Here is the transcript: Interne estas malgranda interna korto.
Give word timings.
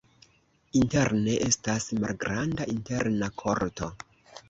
Interne 0.79 1.35
estas 1.49 1.87
malgranda 2.01 2.71
interna 2.75 3.33
korto. 3.45 3.97